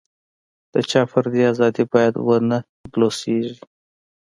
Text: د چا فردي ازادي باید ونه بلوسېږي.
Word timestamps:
د 0.73 0.75
چا 0.89 1.01
فردي 1.11 1.41
ازادي 1.51 1.83
باید 1.93 2.13
ونه 2.25 2.57
بلوسېږي. 2.93 3.57